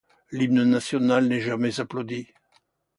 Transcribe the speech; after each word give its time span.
L'hymne 0.31 0.63
national 0.63 1.27
n'est 1.27 1.41
jamais 1.41 1.79
applaudi. 1.79 2.33